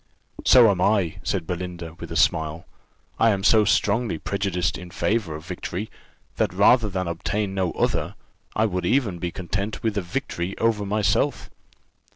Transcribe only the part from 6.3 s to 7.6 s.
that rather than obtain